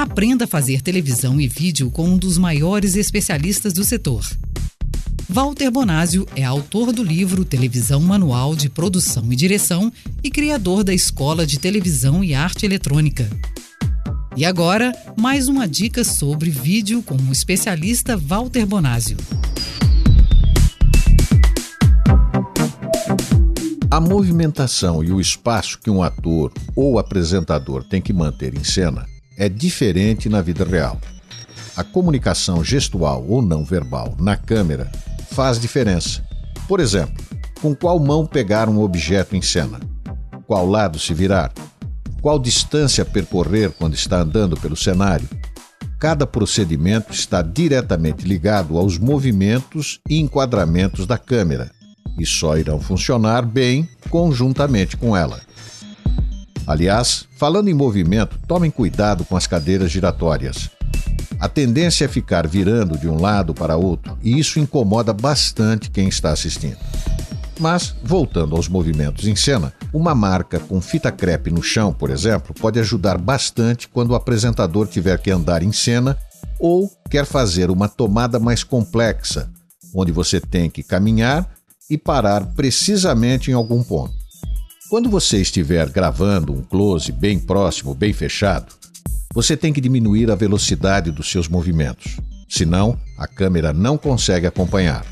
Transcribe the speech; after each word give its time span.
Aprenda 0.00 0.46
a 0.46 0.48
fazer 0.48 0.80
televisão 0.80 1.38
e 1.38 1.46
vídeo 1.46 1.90
com 1.90 2.08
um 2.08 2.16
dos 2.16 2.38
maiores 2.38 2.96
especialistas 2.96 3.74
do 3.74 3.84
setor. 3.84 4.26
Walter 5.28 5.70
Bonásio 5.70 6.26
é 6.34 6.42
autor 6.42 6.90
do 6.90 7.04
livro 7.04 7.44
Televisão 7.44 8.00
Manual 8.00 8.56
de 8.56 8.70
Produção 8.70 9.30
e 9.30 9.36
Direção 9.36 9.92
e 10.24 10.30
criador 10.30 10.82
da 10.84 10.94
Escola 10.94 11.46
de 11.46 11.58
Televisão 11.58 12.24
e 12.24 12.32
Arte 12.32 12.64
Eletrônica. 12.64 13.28
E 14.34 14.46
agora, 14.46 14.90
mais 15.18 15.48
uma 15.48 15.68
dica 15.68 16.02
sobre 16.02 16.48
vídeo 16.48 17.02
com 17.02 17.16
o 17.16 17.30
especialista 17.30 18.16
Walter 18.16 18.64
Bonásio. 18.64 19.18
A 23.90 24.00
movimentação 24.00 25.04
e 25.04 25.12
o 25.12 25.20
espaço 25.20 25.78
que 25.78 25.90
um 25.90 26.02
ator 26.02 26.50
ou 26.74 26.98
apresentador 26.98 27.84
tem 27.84 28.00
que 28.00 28.14
manter 28.14 28.54
em 28.56 28.64
cena 28.64 29.06
é 29.40 29.48
diferente 29.48 30.28
na 30.28 30.42
vida 30.42 30.64
real. 30.64 31.00
A 31.74 31.82
comunicação 31.82 32.62
gestual 32.62 33.24
ou 33.26 33.40
não 33.40 33.64
verbal 33.64 34.14
na 34.20 34.36
câmera 34.36 34.92
faz 35.30 35.58
diferença. 35.58 36.22
Por 36.68 36.78
exemplo, 36.78 37.24
com 37.62 37.74
qual 37.74 37.98
mão 37.98 38.26
pegar 38.26 38.68
um 38.68 38.80
objeto 38.80 39.34
em 39.34 39.40
cena? 39.40 39.80
Qual 40.46 40.68
lado 40.68 40.98
se 40.98 41.14
virar? 41.14 41.50
Qual 42.20 42.38
distância 42.38 43.02
percorrer 43.02 43.70
quando 43.70 43.94
está 43.94 44.20
andando 44.20 44.58
pelo 44.58 44.76
cenário? 44.76 45.26
Cada 45.98 46.26
procedimento 46.26 47.10
está 47.10 47.40
diretamente 47.40 48.26
ligado 48.26 48.76
aos 48.76 48.98
movimentos 48.98 50.00
e 50.06 50.20
enquadramentos 50.20 51.06
da 51.06 51.16
câmera 51.16 51.70
e 52.18 52.26
só 52.26 52.58
irão 52.58 52.78
funcionar 52.78 53.46
bem 53.46 53.88
conjuntamente 54.10 54.98
com 54.98 55.16
ela. 55.16 55.40
Aliás, 56.70 57.26
falando 57.34 57.66
em 57.66 57.74
movimento, 57.74 58.38
tomem 58.46 58.70
cuidado 58.70 59.24
com 59.24 59.36
as 59.36 59.44
cadeiras 59.44 59.90
giratórias. 59.90 60.70
A 61.40 61.48
tendência 61.48 62.04
é 62.04 62.08
ficar 62.08 62.46
virando 62.46 62.96
de 62.96 63.08
um 63.08 63.20
lado 63.20 63.52
para 63.52 63.76
outro 63.76 64.16
e 64.22 64.38
isso 64.38 64.60
incomoda 64.60 65.12
bastante 65.12 65.90
quem 65.90 66.06
está 66.06 66.30
assistindo. 66.30 66.76
Mas, 67.58 67.92
voltando 68.04 68.54
aos 68.54 68.68
movimentos 68.68 69.26
em 69.26 69.34
cena, 69.34 69.74
uma 69.92 70.14
marca 70.14 70.60
com 70.60 70.80
fita 70.80 71.10
crepe 71.10 71.50
no 71.50 71.60
chão, 71.60 71.92
por 71.92 72.08
exemplo, 72.08 72.54
pode 72.54 72.78
ajudar 72.78 73.18
bastante 73.18 73.88
quando 73.88 74.12
o 74.12 74.14
apresentador 74.14 74.86
tiver 74.86 75.18
que 75.18 75.32
andar 75.32 75.64
em 75.64 75.72
cena 75.72 76.16
ou 76.56 76.88
quer 77.10 77.26
fazer 77.26 77.68
uma 77.68 77.88
tomada 77.88 78.38
mais 78.38 78.62
complexa, 78.62 79.50
onde 79.92 80.12
você 80.12 80.40
tem 80.40 80.70
que 80.70 80.84
caminhar 80.84 81.50
e 81.90 81.98
parar 81.98 82.46
precisamente 82.54 83.50
em 83.50 83.54
algum 83.54 83.82
ponto. 83.82 84.19
Quando 84.90 85.08
você 85.08 85.40
estiver 85.40 85.88
gravando 85.88 86.52
um 86.52 86.62
close 86.62 87.12
bem 87.12 87.38
próximo, 87.38 87.94
bem 87.94 88.12
fechado, 88.12 88.74
você 89.32 89.56
tem 89.56 89.72
que 89.72 89.80
diminuir 89.80 90.32
a 90.32 90.34
velocidade 90.34 91.12
dos 91.12 91.30
seus 91.30 91.46
movimentos, 91.46 92.16
senão 92.48 92.98
a 93.16 93.24
câmera 93.24 93.72
não 93.72 93.96
consegue 93.96 94.48
acompanhar. 94.48 95.06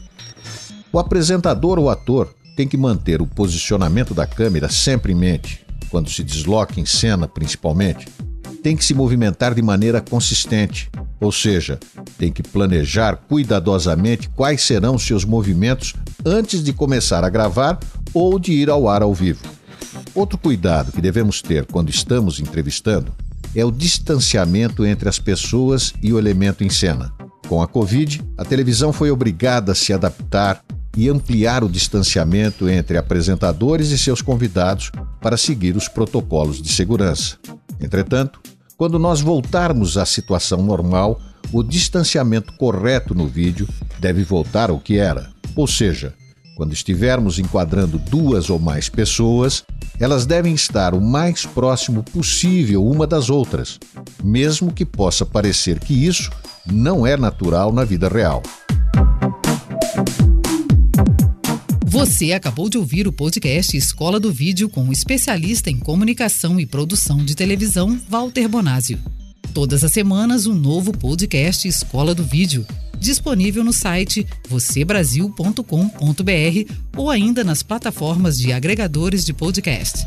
O 0.93 0.99
apresentador 0.99 1.79
ou 1.79 1.89
ator 1.89 2.35
tem 2.57 2.67
que 2.67 2.77
manter 2.77 3.23
o 3.23 3.27
posicionamento 3.27 4.13
da 4.13 4.27
câmera 4.27 4.69
sempre 4.69 5.13
em 5.13 5.15
mente, 5.15 5.65
quando 5.91 6.11
se 6.11 6.25
desloca 6.25 6.81
em 6.81 6.85
cena 6.85 7.29
principalmente. 7.29 8.09
Tem 8.65 8.77
que 8.77 8.85
se 8.85 8.95
movimentar 8.95 9.55
de 9.55 9.63
maneira 9.63 10.01
consistente, 10.01 10.91
ou 11.21 11.31
seja, 11.31 11.79
tem 12.19 12.33
que 12.33 12.43
planejar 12.43 13.15
cuidadosamente 13.29 14.29
quais 14.31 14.61
serão 14.61 14.99
seus 14.99 15.25
movimentos 15.25 15.95
antes 16.27 16.65
de 16.65 16.73
começar 16.73 17.23
a 17.23 17.29
gravar 17.29 17.79
ou 18.13 18.41
de 18.41 18.51
ir 18.51 18.69
ao 18.69 18.89
ar 18.89 19.03
ao 19.03 19.15
vivo. 19.15 19.58
Outro 20.15 20.39
cuidado 20.39 20.93
que 20.93 21.01
devemos 21.01 21.43
ter 21.43 21.67
quando 21.67 21.91
estamos 21.91 22.41
entrevistando 22.41 23.15
é 23.55 23.65
o 23.65 23.71
distanciamento 23.71 24.85
entre 24.85 25.09
as 25.09 25.19
pessoas 25.19 25.93
e 26.03 26.13
o 26.13 26.19
elemento 26.19 26.65
em 26.65 26.71
cena. 26.71 27.13
Com 27.49 27.63
a 27.63 27.67
Covid, 27.67 28.23
a 28.37 28.45
televisão 28.45 28.93
foi 28.93 29.11
obrigada 29.11 29.73
a 29.73 29.75
se 29.75 29.93
adaptar 29.93 30.63
e 30.97 31.09
ampliar 31.09 31.63
o 31.63 31.69
distanciamento 31.69 32.69
entre 32.69 32.99
apresentadores 32.99 33.91
e 33.91 33.99
seus 33.99 34.21
convidados 34.21 34.91
para 35.21 35.37
seguir 35.37 35.77
os 35.77 35.89
protocolos 35.89 36.61
de 36.61 36.69
segurança. 36.69 37.39
Entretanto, 37.81 38.41
quando 38.77 38.99
nós 38.99 39.21
voltarmos 39.21 39.97
à 39.97 40.05
situação 40.05 40.63
normal, 40.63 41.21
o 41.53 41.63
distanciamento 41.63 42.53
correto 42.55 43.15
no 43.15 43.27
vídeo 43.27 43.69
deve 43.99 44.23
voltar 44.23 44.71
ao 44.71 44.79
que 44.79 44.99
era, 44.99 45.31
ou 45.57 45.67
seja, 45.67 46.15
quando 46.59 46.73
estivermos 46.73 47.39
enquadrando 47.39 48.01
duas 48.01 48.51
ou 48.51 48.59
mais 48.59 48.89
pessoas, 48.89 49.63
elas 50.01 50.27
devem 50.27 50.53
estar 50.53 50.93
o 50.93 51.01
mais 51.01 51.47
próximo 51.47 52.03
possível 52.03 52.85
uma 52.85 53.07
das 53.07 53.31
outras, 53.31 53.79
mesmo 54.25 54.73
que 54.73 54.85
possa 54.85 55.25
parecer 55.25 55.79
que 55.79 55.95
isso 55.95 56.33
não 56.67 57.07
é 57.07 57.17
natural 57.17 57.73
na 57.73 57.85
vida 57.85 58.09
real. 58.09 58.43
Você 61.87 62.33
acabou 62.33 62.69
de 62.69 62.77
ouvir 62.77 63.07
o 63.07 63.13
podcast 63.13 63.77
Escola 63.77 64.19
do 64.19 64.33
Vídeo 64.33 64.69
com 64.69 64.89
o 64.89 64.93
especialista 64.93 65.71
em 65.71 65.79
comunicação 65.79 66.59
e 66.59 66.67
produção 66.67 67.25
de 67.25 67.37
televisão, 67.37 67.97
Walter 68.09 68.49
Bonásio. 68.49 68.99
Todas 69.55 69.85
as 69.85 69.93
semanas, 69.93 70.45
um 70.45 70.55
novo 70.55 70.91
podcast 70.91 71.69
Escola 71.69 72.17
do 72.17 72.25
Vídeo 72.25 72.67
disponível 72.99 73.65
no 73.65 73.73
site 73.73 74.27
vocêbrasil.com.br 74.49 76.73
ou 76.97 77.11
ainda 77.11 77.45
nas 77.45 77.63
plataformas 77.63 78.39
de 78.39 78.53
agregadores 78.53 79.25
de 79.25 79.33
podcast. 79.33 80.05